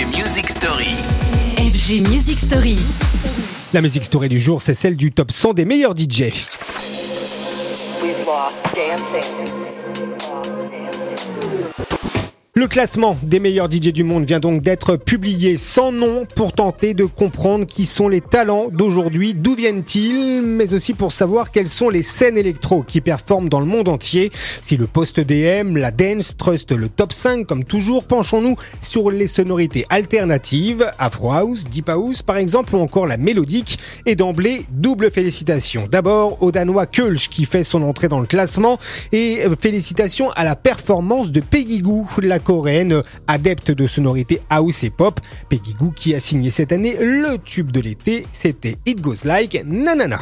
[0.00, 0.96] FG Music Story.
[1.58, 2.76] FG Music Story.
[3.74, 6.32] La musique story du jour, c'est celle du top 100 des meilleurs DJ.
[8.02, 9.69] We've lost dancing.
[12.60, 16.92] Le classement des meilleurs DJ du monde vient donc d'être publié sans nom pour tenter
[16.92, 21.88] de comprendre qui sont les talents d'aujourd'hui, d'où viennent-ils, mais aussi pour savoir quelles sont
[21.88, 24.30] les scènes électro qui performent dans le monde entier.
[24.60, 29.26] Si le post DM, la dance trust le top 5 comme toujours, penchons-nous sur les
[29.26, 33.78] sonorités alternatives, Afro House, Deep House par exemple, ou encore la mélodique.
[34.04, 35.88] Et d'emblée, double félicitations.
[35.90, 38.78] D'abord au Danois Kölsch qui fait son entrée dans le classement
[39.12, 42.38] et félicitations à la performance de Peggy Goo, la
[43.26, 45.20] adepte de sonorités house et pop.
[45.48, 49.62] Peggy Goo qui a signé cette année le tube de l'été, c'était It Goes Like
[49.64, 50.20] Nanana.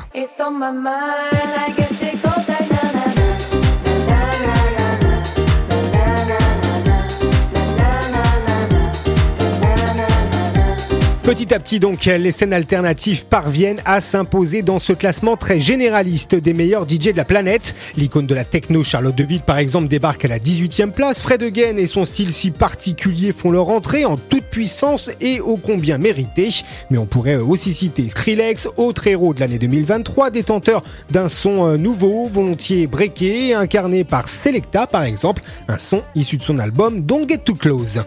[11.28, 16.34] Petit à petit donc, les scènes alternatives parviennent à s'imposer dans ce classement très généraliste
[16.34, 17.74] des meilleurs DJ de la planète.
[17.98, 21.20] L'icône de la techno Charlotte DeVille par exemple débarque à la 18e place.
[21.20, 25.58] Fred Again et son style si particulier font leur entrée en toute puissance et ô
[25.58, 26.48] combien mérité.
[26.88, 31.76] Mais on pourrait aussi citer Skrillex, autre héros de l'année 2023, détenteur d'un son euh,
[31.76, 37.28] nouveau, volontiers breaké, incarné par Selecta par exemple, un son issu de son album Don't
[37.28, 38.00] Get Too Close.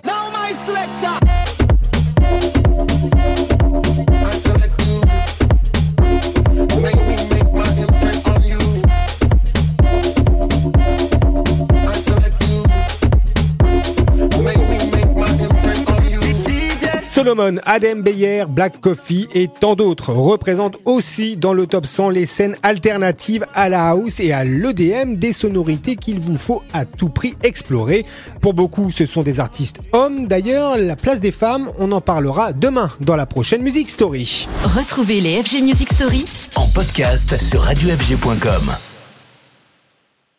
[17.21, 22.25] Solomon, Adem Beyer, Black Coffee et tant d'autres représentent aussi dans le top 100 les
[22.25, 27.09] scènes alternatives à la house et à l'EDM, des sonorités qu'il vous faut à tout
[27.09, 28.07] prix explorer.
[28.41, 30.25] Pour beaucoup, ce sont des artistes hommes.
[30.25, 34.47] D'ailleurs, la place des femmes, on en parlera demain dans la prochaine Music Story.
[34.63, 36.23] Retrouvez les FG Music Story
[36.55, 38.90] En podcast sur radiofg.com.